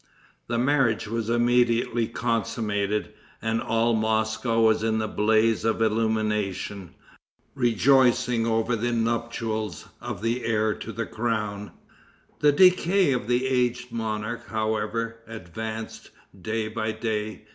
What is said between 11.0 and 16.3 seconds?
crown. The decay of the aged monarch, however, advanced,